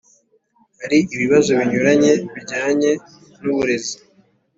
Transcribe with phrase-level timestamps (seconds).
[0.81, 2.91] Hari ibibazo binyuranye bijyanye
[3.41, 3.95] n’uburezi